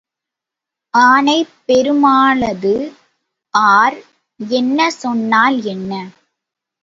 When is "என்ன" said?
4.39-4.89, 5.65-5.91